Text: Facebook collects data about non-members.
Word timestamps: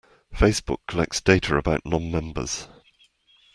Facebook 0.33 0.79
collects 0.87 1.21
data 1.21 1.55
about 1.57 1.85
non-members. 1.85 2.67